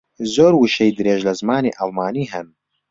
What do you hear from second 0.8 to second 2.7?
درێژ لە زمانی ئەڵمانی ھەن.